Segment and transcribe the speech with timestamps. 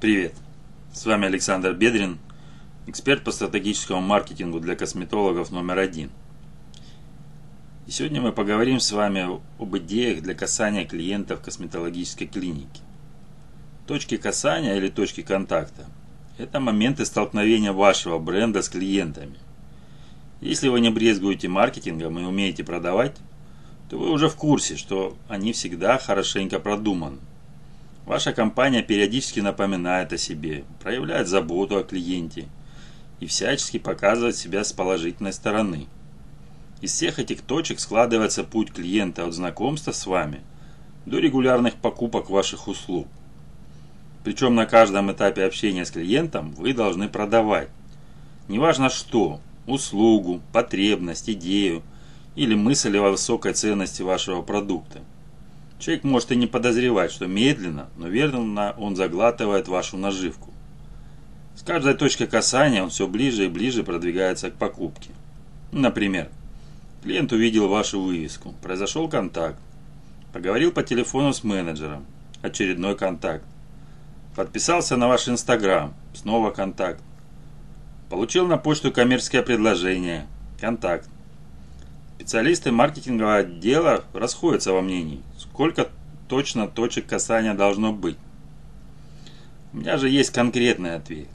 [0.00, 0.32] Привет!
[0.94, 2.16] С вами Александр Бедрин,
[2.86, 6.10] эксперт по стратегическому маркетингу для косметологов номер один.
[7.86, 12.80] И сегодня мы поговорим с вами об идеях для касания клиентов косметологической клиники.
[13.86, 15.84] Точки касания или точки контакта–
[16.38, 19.36] это моменты столкновения вашего бренда с клиентами.
[20.40, 23.18] Если вы не брезгуете маркетингом и умеете продавать,
[23.90, 27.18] то вы уже в курсе, что они всегда хорошенько продуманы.
[28.10, 32.48] Ваша компания периодически напоминает о себе, проявляет заботу о клиенте
[33.20, 35.86] и всячески показывает себя с положительной стороны.
[36.80, 40.40] Из всех этих точек складывается путь клиента от знакомства с вами
[41.06, 43.06] до регулярных покупок ваших услуг.
[44.24, 47.68] Причем на каждом этапе общения с клиентом вы должны продавать.
[48.48, 51.84] Неважно что, услугу, потребность, идею
[52.34, 54.98] или мысль о высокой ценности вашего продукта.
[55.80, 60.50] Человек может и не подозревать, что медленно, но верно он заглатывает вашу наживку.
[61.56, 65.10] С каждой точкой касания он все ближе и ближе продвигается к покупке.
[65.72, 66.28] Например,
[67.02, 69.58] клиент увидел вашу вывеску, произошел контакт,
[70.34, 72.04] поговорил по телефону с менеджером,
[72.42, 73.44] очередной контакт,
[74.36, 77.00] подписался на ваш инстаграм, снова контакт,
[78.10, 80.26] получил на почту коммерческое предложение,
[80.60, 81.08] контакт,
[82.20, 85.88] Специалисты маркетингового отдела расходятся во мнении, сколько
[86.28, 88.18] точно точек касания должно быть.
[89.72, 91.28] У меня же есть конкретный ответ.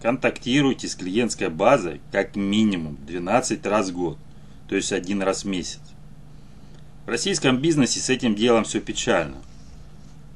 [0.00, 4.16] Контактируйте с клиентской базой как минимум 12 раз в год,
[4.68, 5.80] то есть один раз в месяц.
[7.04, 9.38] В российском бизнесе с этим делом все печально.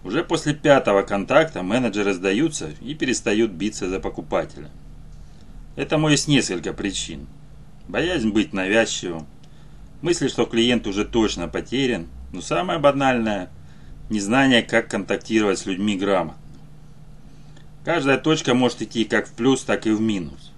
[0.03, 4.69] Уже после пятого контакта менеджеры сдаются и перестают биться за покупателя.
[5.77, 7.29] Этому есть несколько причин.
[7.87, 9.29] Боязнь быть навязчивым,
[10.03, 13.51] мысли, что клиент уже точно потерян, но самое банальное–
[14.11, 16.37] незнание, как контактировать с людьми грамотно.
[17.85, 20.53] Каждая точка может идти как в плюс, так и в минус.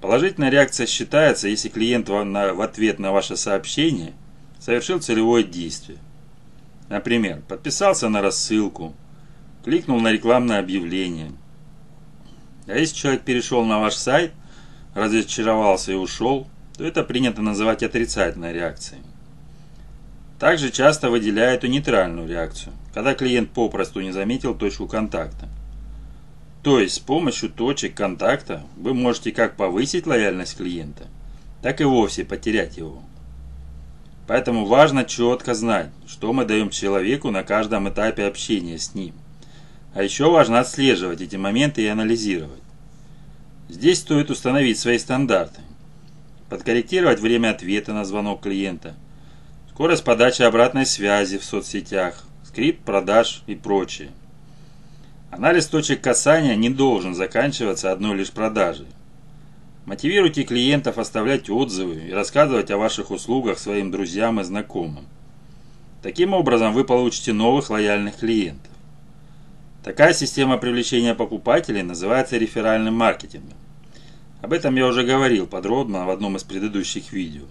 [0.00, 4.14] Положительная реакция считается, если клиент в ответ на ваше сообщение
[4.58, 5.98] совершил целевое действие.
[6.88, 8.94] Например, подписался на рассылку,
[9.64, 11.32] кликнул на рекламное объявление.
[12.66, 14.32] А если человек перешел на ваш сайт,
[14.94, 16.48] разочаровался и ушел–
[16.80, 19.02] то это принято называть отрицательной реакцией.
[20.38, 25.46] Также часто выделяют и нейтральную реакцию, когда клиент попросту не заметил точку контакта.
[26.62, 31.06] То есть с помощью точек контакта вы можете как повысить лояльность клиента,
[31.60, 33.02] так и вовсе потерять его.
[34.26, 39.12] Поэтому важно четко знать, что мы даем человеку на каждом этапе общения с ним.
[39.92, 42.62] А еще важно отслеживать эти моменты и анализировать.
[43.68, 45.60] Здесь стоит установить свои стандарты,
[46.50, 48.96] подкорректировать время ответа на звонок клиента,
[49.70, 54.10] скорость подачи обратной связи в соцсетях, скрипт продаж и прочее.
[55.30, 58.88] Анализ точек касания не должен заканчиваться одной лишь продажей.
[59.86, 65.06] Мотивируйте клиентов оставлять отзывы и рассказывать о ваших услугах своим друзьям и знакомым.
[66.02, 68.72] Таким образом вы получите новых лояльных клиентов.
[69.84, 73.56] Такая система привлечения покупателей называется реферальным маркетингом.
[74.42, 77.44] Об этом я уже говорил подробно в одном из предыдущих видео.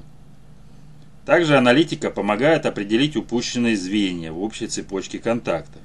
[1.26, 5.82] Также аналитика помогает определить упущенные звенья в общей цепочке контактов.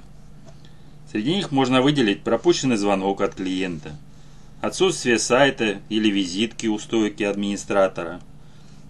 [1.11, 3.91] Среди них можно выделить пропущенный звонок от клиента,
[4.61, 8.19] отсутствие сайта или визитки у стойки администратора.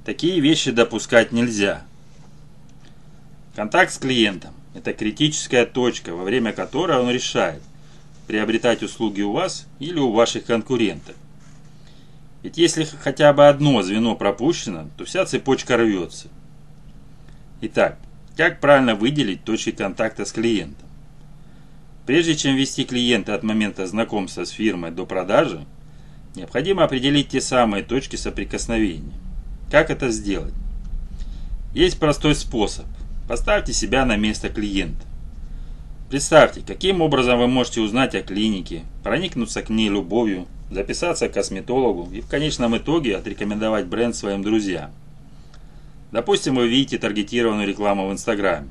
[0.05, 1.83] Такие вещи допускать нельзя.
[3.55, 7.61] Контакт с клиентом– это критическая точка, во время которой он решает,
[8.27, 11.15] приобретать услуги у вас или у ваших конкурентов.
[12.45, 16.27] Ведь если хотя бы одно звено пропущено, то вся цепочка рвется.
[17.61, 17.97] Итак,
[18.37, 20.87] как правильно выделить точки контакта с клиентом?
[22.05, 25.65] Прежде чем вести клиента от момента знакомства с фирмой до продажи,
[26.35, 29.15] необходимо определить те самые точки соприкосновения.
[29.71, 30.53] Как это сделать?
[31.73, 32.85] Есть простой способ.
[33.27, 35.03] Поставьте себя на место клиента.
[36.11, 42.11] Представьте, каким образом вы можете узнать о клинике, проникнуться к ней любовью, записаться к косметологу
[42.11, 44.91] и в конечном итоге отрекомендовать бренд своим друзьям.
[46.11, 48.69] Допустим, вы видите таргетированную рекламу в Инстаграме.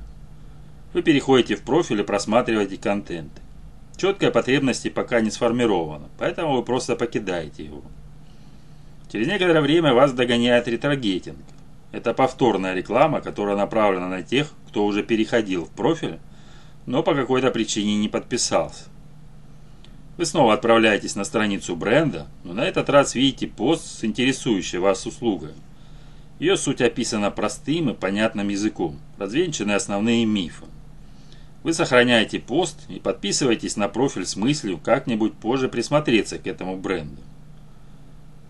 [0.93, 3.31] Вы переходите в профиль и просматриваете контент.
[3.97, 7.83] Четкой потребности пока не сформировано, поэтому вы просто покидаете его.
[9.11, 11.37] Через некоторое время вас догоняет ретаргетинг.
[11.91, 16.19] Это повторная реклама, которая направлена на тех, кто уже переходил в профиль,
[16.85, 18.85] но по какой-то причине не подписался.
[20.17, 25.05] Вы снова отправляетесь на страницу бренда, но на этот раз видите пост с интересующей вас
[25.05, 25.51] услугой.
[26.39, 30.65] Ее суть описана простым и понятным языком, развенчаны основные мифы.
[31.63, 37.21] Вы сохраняете пост и подписываетесь на профиль с мыслью как-нибудь позже присмотреться к этому бренду.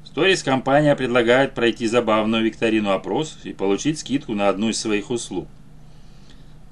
[0.04, 5.48] Сторис компания предлагает пройти забавную викторину-опрос и получить скидку на одну из своих услуг.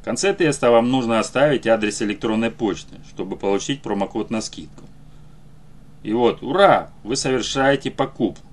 [0.03, 4.83] Конце теста вам нужно оставить адрес электронной почты, чтобы получить промокод на скидку.
[6.03, 8.45] И вот, ура, вы совершаете покупку.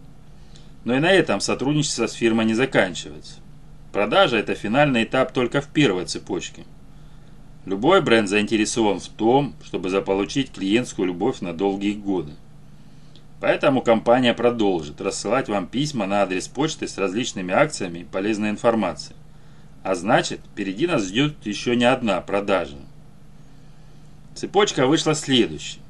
[0.85, 3.35] Но и на этом сотрудничество с фирмой не заканчивается.
[3.93, 6.65] Продажа– это финальный этап только в первой цепочке.
[7.67, 12.33] Любой бренд заинтересован в том, чтобы заполучить клиентскую любовь на долгие годы.
[13.41, 19.17] Поэтому компания продолжит рассылать вам письма на адрес почты с различными акциями и полезной информацией.
[19.83, 22.77] А значит, впереди нас ждет еще не одна продажа.
[24.35, 25.81] Цепочка вышла следующей.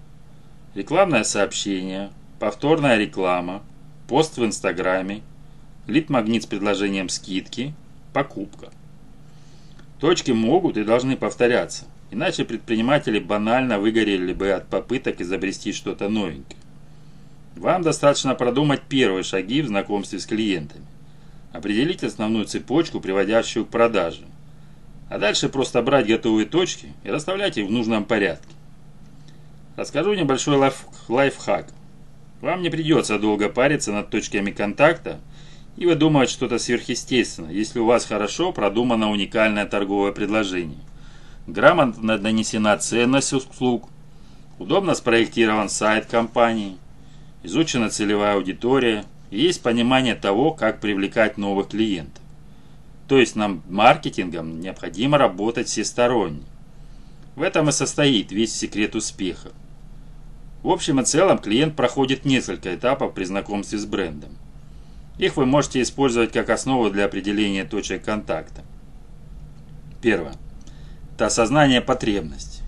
[0.75, 3.63] Рекламное сообщение, повторная реклама,
[4.07, 5.23] пост в Инстаграме,
[5.89, 7.75] лид-магнит с предложением скидки,
[8.13, 8.71] покупка.
[9.99, 16.59] Точки могут и должны повторяться, иначе предприниматели банально выгорели бы от попыток изобрести что-то новенькое.
[17.57, 20.87] Вам достаточно продумать первые шаги в знакомстве с клиентами.
[21.53, 24.23] Определить основную цепочку, приводящую к продаже.
[25.09, 28.55] А дальше просто брать готовые точки и расставлять их в нужном порядке.
[29.77, 31.73] Расскажу небольшой лайф, лайфхак.
[32.41, 35.19] Вам не придется долго париться над точками контакта
[35.77, 40.79] и выдумывать что-то сверхъестественное, если у вас хорошо продумано уникальное торговое предложение.
[41.49, 43.89] Грамотно донесена ценность услуг,
[44.59, 46.77] удобно спроектирован сайт компании,
[47.43, 52.23] изучена целевая аудитория– есть понимание того, как привлекать новых клиентов.
[53.09, 56.45] То есть нам маркетингом необходимо работать всесторонне.
[57.37, 59.51] В этом и состоит весь секрет успеха.
[60.63, 64.31] В общем и целом клиент проходит несколько этапов при знакомстве с брендом.
[65.19, 68.63] Их вы можете использовать как основу для определения точек контакта.
[70.03, 70.35] Первое.
[71.15, 72.63] Это осознание потребности.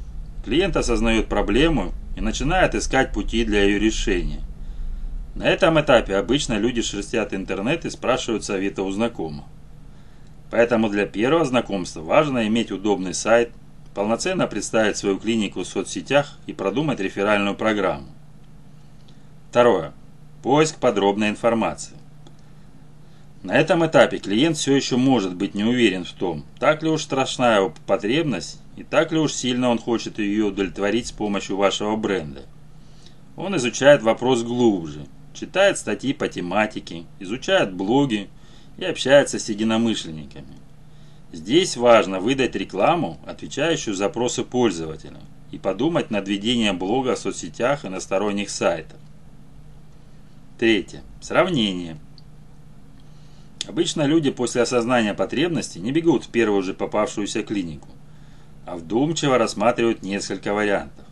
[0.44, 4.40] Клиент осознает проблему и начинает искать пути для ее решения.
[5.34, 9.46] На этом этапе обычно люди шерстят интернет и спрашивают совета у знакомых.
[10.50, 13.50] Поэтому для первого знакомства важно иметь удобный сайт,
[13.94, 18.08] полноценно представить свою клинику в соцсетях и продумать реферальную программу.
[19.48, 19.92] Второе.
[20.42, 21.96] Поиск подробной информации.
[23.42, 27.02] На этом этапе клиент все еще может быть не уверен в том, так ли уж
[27.02, 31.96] страшна его потребность и так ли уж сильно он хочет ее удовлетворить с помощью вашего
[31.96, 32.42] бренда.
[33.36, 38.28] Он изучает вопрос глубже– читает статьи по тематике, изучает блоги
[38.76, 40.58] и общается с единомышленниками.
[41.32, 45.20] Здесь важно выдать рекламу, отвечающую запросы пользователя,
[45.50, 48.98] и подумать над ведением блога в соцсетях и на сторонних сайтах.
[50.58, 51.02] Третье.
[51.20, 51.96] Сравнение.
[53.66, 57.88] Обычно люди после осознания потребности не бегут в первую же попавшуюся клинику,
[58.66, 61.06] а вдумчиво рассматривают несколько вариантов.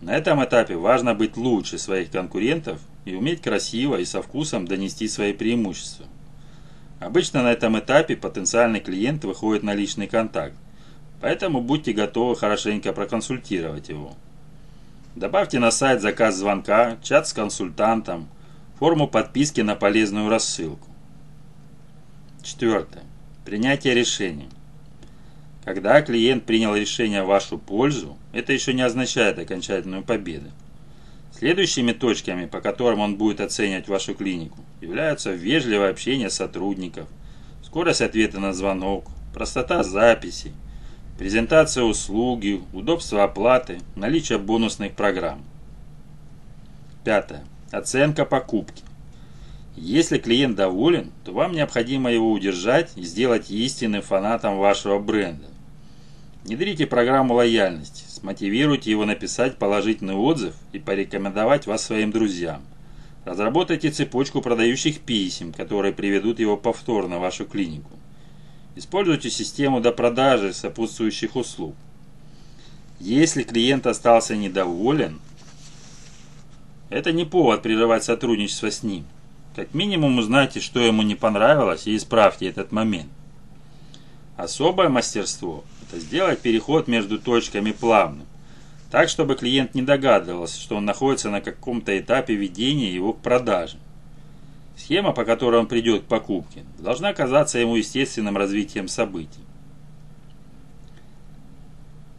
[0.00, 5.08] На этом этапе важно быть лучше своих конкурентов и уметь красиво и со вкусом донести
[5.08, 6.06] свои преимущества.
[6.98, 10.54] Обычно на этом этапе потенциальный клиент выходит на личный контакт,
[11.20, 14.14] поэтому будьте готовы хорошенько проконсультировать его.
[15.16, 18.28] Добавьте на сайт заказ звонка, чат с консультантом,
[18.78, 20.88] форму подписки на полезную рассылку.
[22.42, 23.02] Четвертое.
[23.44, 24.48] Принятие решения.
[25.64, 30.50] Когда клиент принял решение в вашу пользу, это еще не означает окончательную победу.
[31.40, 37.08] Следующими точками, по которым он будет оценивать вашу клинику, являются вежливое общение сотрудников,
[37.64, 40.52] скорость ответа на звонок, простота записи,
[41.18, 45.42] презентация услуги, удобство оплаты, наличие бонусных программ.
[47.04, 47.42] Пятое.
[47.70, 48.82] Оценка покупки.
[49.76, 55.46] Если клиент доволен, то вам необходимо его удержать и сделать истинным фанатом вашего бренда.
[56.44, 62.62] Внедрите программу лояльности, смотивируйте его написать положительный отзыв и порекомендовать вас своим друзьям.
[63.24, 67.90] Разработайте цепочку продающих писем, которые приведут его повторно в вашу клинику.
[68.76, 71.74] Используйте систему до продажи сопутствующих услуг.
[72.98, 75.18] Если клиент остался недоволен,
[76.90, 79.06] это не повод прерывать сотрудничество с ним.
[79.56, 83.10] Как минимум узнайте, что ему не понравилось и исправьте этот момент.
[84.40, 88.26] Особое мастерство– это сделать переход между точками плавным,
[88.90, 93.76] так чтобы клиент не догадывался, что он находится на каком-то этапе ведения его к продаже.
[94.78, 99.44] Схема, по которой он придет к покупке, должна казаться ему естественным развитием событий.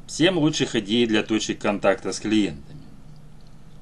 [0.06, 2.82] Семь лучших идей для точек контакта с клиентами.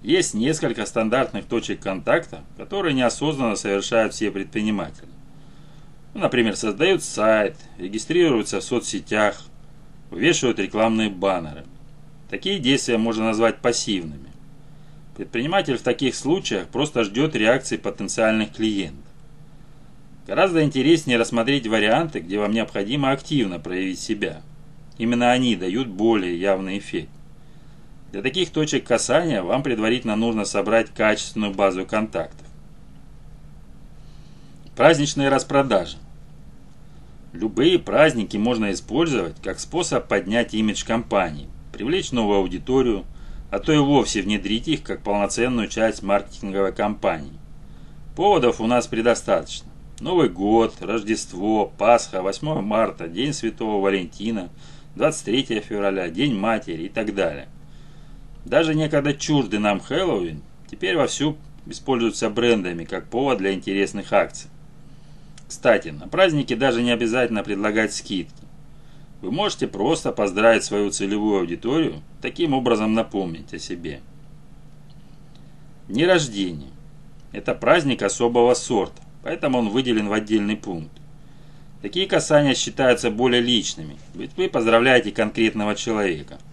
[0.01, 5.18] Есть несколько стандартных точек контакта, которые неосознанно совершают все предприниматели.
[6.19, 9.41] Ну, например, создают сайт, регистрируются в соцсетях,
[10.09, 11.63] вывешивают рекламные баннеры.
[12.29, 14.27] Такие действия можно назвать пассивными.
[15.15, 19.05] Предприниматель в таких случаях просто ждет реакции потенциальных клиентов.
[20.27, 24.41] Гораздо интереснее рассмотреть варианты, где вам необходимо активно проявить себя.
[24.97, 27.11] Именно они дают более явный эффект.
[28.11, 32.45] Для таких точек касания вам предварительно нужно собрать качественную базу контактов.
[34.75, 35.95] Праздничные распродажи.
[37.31, 43.05] Любые праздники можно использовать как способ поднять имидж компании, привлечь новую аудиторию,
[43.51, 47.37] а то и вовсе внедрить их как полноценную часть маркетинговой кампании.
[48.15, 49.69] Поводов у нас предостаточно.
[49.99, 54.49] Новый год, Рождество, Пасха, 8 марта, День Святого Валентина,
[54.95, 57.47] 23 февраля, День Матери и так далее.
[58.43, 64.49] Даже некогда чужды нам Хэллоуин теперь вовсю используются брендами как повод для интересных акций.
[65.49, 68.45] Кстати, на празднике даже не обязательно предлагать скидки.
[69.21, 73.99] Вы можете просто поздравить свою целевую аудиторию, таким образом напомнить о себе.
[75.89, 76.71] Дни рождения.
[77.33, 80.93] Это праздник особого сорта, поэтому он выделен в отдельный пункт.
[81.81, 86.37] Такие касания считаются более личными, ведь вы поздравляете конкретного человека–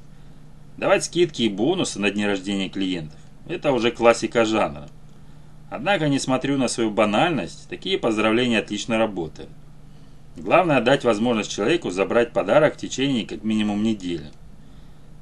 [0.76, 4.88] Давать скидки и бонусы на дни рождения клиентов– это уже классика жанра.
[5.68, 9.50] Однако, несмотря на свою банальность, такие поздравления отлично работают.
[10.37, 14.30] Главное– дать возможность человеку забрать подарок в течение как минимум недели.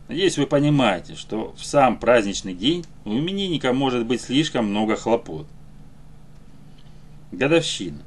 [0.09, 5.47] Надеюсь, вы понимаете, что в сам праздничный день у именинника может быть слишком много хлопот.
[7.33, 8.03] Годовщина.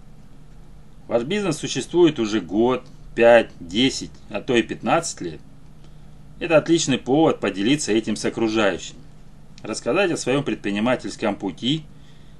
[1.07, 2.83] Ваш бизнес существует уже год,
[3.15, 5.39] 5, 10, а то и 15 лет.
[6.39, 8.99] Это отличный повод поделиться этим с окружающими,
[9.63, 11.83] рассказать о своем предпринимательском пути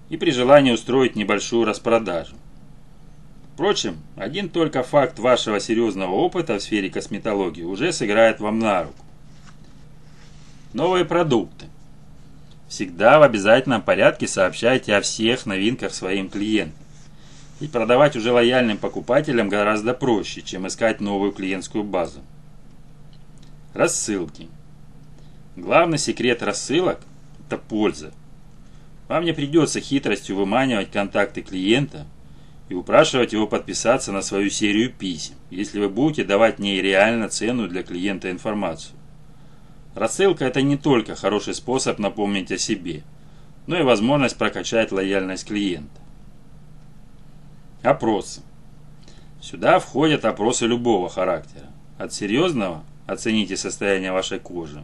[0.10, 2.36] и при желании устроить небольшую распродажу.
[3.54, 9.04] Впрочем, один только факт вашего серьезного опыта в сфере косметологии уже сыграет вам на руку.
[10.74, 11.66] Новые продукты.
[12.68, 16.86] Всегда в обязательном порядке сообщайте о всех новинках своим клиентам.
[17.60, 22.20] И продавать уже лояльным покупателям гораздо проще, чем искать новую клиентскую базу.
[23.74, 24.50] Рассылки.
[25.56, 27.00] Главный секрет рассылок–
[27.48, 28.14] это польза.
[29.08, 32.06] Вам не придется хитростью выманивать контакты клиента
[32.70, 37.70] и упрашивать его подписаться на свою серию писем, если вы будете давать ней реально ценную
[37.70, 38.96] для клиента информацию.
[39.96, 43.04] Рассылка– это не только хороший способ напомнить о себе,
[43.66, 46.02] но и возможность прокачать лояльность клиента.
[47.82, 48.42] Опросы.
[49.42, 54.84] Сюда входят опросы любого характера, от серьезного– Оцените состояние вашей кожи.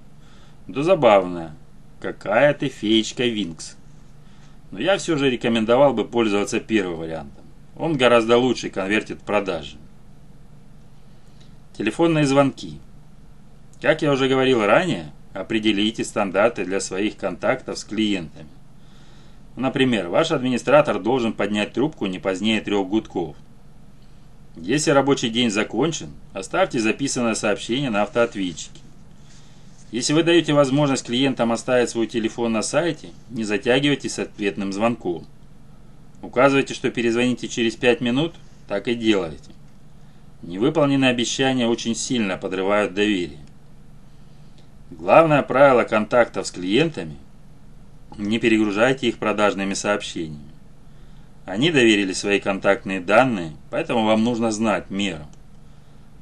[0.67, 1.53] Да забавная.
[1.99, 3.75] Какая ты феечка Винкс.
[4.73, 7.45] Но я все же рекомендовал бы пользоваться первым вариантом.
[7.77, 9.77] Он гораздо лучше конвертит продажи.
[11.77, 12.79] Телефонные звонки.
[13.79, 18.49] Как я уже говорил ранее, определите стандарты для своих контактов с клиентами.
[19.55, 23.37] Например, ваш администратор должен поднять трубку не позднее трех гудков–
[24.55, 28.82] если рабочий день закончен, оставьте записанное сообщение на автоответчике.
[29.93, 35.27] Если вы даете возможность клиентам оставить свой телефон на сайте, не затягивайте с ответным звонком.
[36.23, 38.33] Указывайте, что перезвоните через 5 минут,
[38.67, 39.51] так и делайте.
[40.41, 43.37] Невыполненные обещания очень сильно подрывают доверие.
[44.89, 47.15] Главное правило контактов с клиентами–
[48.17, 50.39] не перегружайте их продажными сообщениями.
[51.45, 55.27] Они доверили свои контактные данные, поэтому вам нужно знать меру.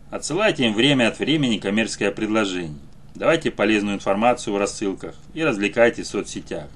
[0.09, 2.75] Отсылайте им время от времени коммерческое предложение.
[3.15, 6.67] Давайте полезную информацию в рассылках и развлекайте в соцсетях.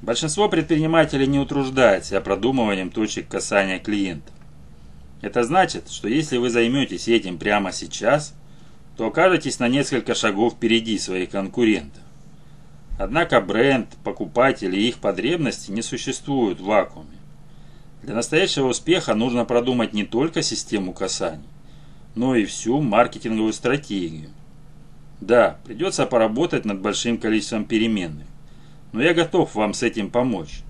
[0.00, 4.30] Большинство предпринимателей не утруждает себя продумыванием точек касания клиента.
[5.22, 8.34] Это значит, что если вы займетесь этим прямо сейчас,
[8.96, 12.02] то окажетесь на несколько шагов впереди своих конкурентов.
[12.98, 17.18] Однако бренд, покупатели и их потребности не существуют в вакууме.
[18.02, 21.48] Для настоящего успеха нужно продумать не только систему касаний,
[22.14, 24.30] но и всю маркетинговую стратегию.
[25.24, 28.26] Да, придется поработать над большим количеством переменных,
[28.92, 30.60] но я готов вам с этим помочь.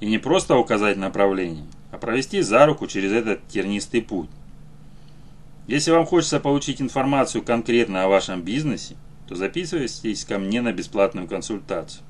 [0.00, 4.30] И не просто указать направление, а провести за руку через этот тернистый путь.
[5.68, 8.96] Если вам хочется получить информацию конкретно о вашем бизнесе,
[9.28, 12.02] то записывайтесь ко мне на бесплатную консультацию.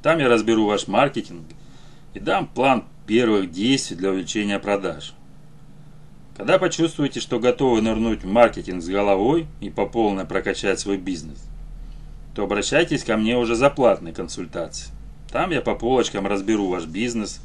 [0.00, 1.44] Там я разберу ваш маркетинг
[2.14, 5.12] и дам план первых действий для увеличения продаж.
[6.38, 11.44] Когда почувствуете, что готовы нырнуть в маркетинг с головой и по полной прокачать свой бизнес,
[12.34, 14.92] то обращайтесь ко мне уже за платной консультацией.
[15.30, 17.40] Там я по полочкам разберу ваш бизнес,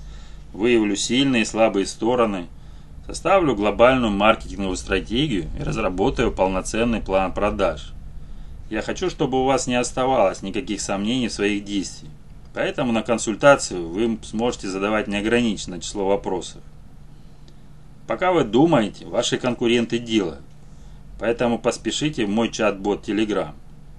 [0.54, 2.48] выявлю сильные и слабые стороны,
[3.06, 7.92] Составлю глобальную маркетинговую стратегию и разработаю полноценный план продаж.
[8.70, 12.14] Я хочу, чтобы у вас не оставалось никаких сомнений в своих действиях.
[12.54, 16.62] Поэтому на консультацию вы сможете задавать неограниченное число вопросов.
[18.08, 20.42] Пока вы думаете, ваши конкуренты делают.
[21.20, 23.54] Поэтому поспешите в мой чат-бот Telegram.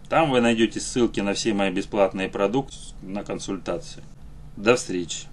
[0.09, 4.05] Там вы найдете ссылки на все мои бесплатные продукты на консультацию.
[4.57, 5.27] До встречи.